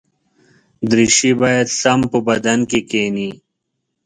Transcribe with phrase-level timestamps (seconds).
[0.89, 3.29] دریشي باید سم په بدن کې کېني.